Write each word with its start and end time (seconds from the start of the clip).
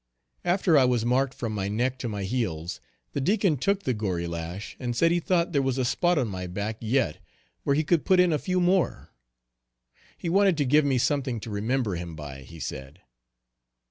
After 0.43 0.79
I 0.79 0.85
was 0.85 1.05
marked 1.05 1.35
from 1.35 1.53
my 1.53 1.67
neck 1.67 1.99
to 1.99 2.09
my 2.09 2.23
heels, 2.23 2.81
the 3.13 3.21
Deacon 3.21 3.55
took 3.55 3.83
the 3.83 3.93
gory 3.93 4.25
lash, 4.25 4.75
and 4.79 4.95
said 4.95 5.11
he 5.11 5.19
thought 5.19 5.51
there 5.51 5.61
was 5.61 5.77
a 5.77 5.85
spot 5.85 6.17
on 6.17 6.27
my 6.27 6.47
back 6.47 6.77
yet 6.79 7.19
where 7.61 7.75
he 7.75 7.83
could 7.83 8.03
put 8.03 8.19
in 8.19 8.33
a 8.33 8.39
few 8.39 8.59
more. 8.59 9.11
He 10.17 10.27
wanted 10.27 10.57
to 10.57 10.65
give 10.65 10.85
me 10.85 10.97
something 10.97 11.39
to 11.41 11.51
remember 11.51 11.97
him 11.97 12.15
by, 12.15 12.41
he 12.41 12.59
said. 12.59 13.01